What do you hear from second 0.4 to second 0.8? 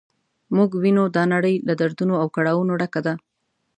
موږ